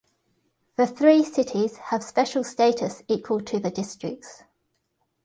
[0.77, 4.41] The three cities have special status equal to the districts.